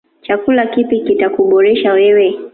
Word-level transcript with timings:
Chakula 0.25 0.65
kipi 0.73 0.97
kita 1.05 1.27
kuboresha 1.35 1.89
wewe. 1.93 2.27